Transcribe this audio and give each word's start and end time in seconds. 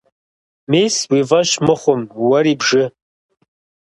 Мис, 0.71 0.95
уи 1.11 1.21
фӀэщ 1.29 1.49
мыхъум, 1.65 2.01
уэри 2.27 2.53
бжы. 2.59 2.83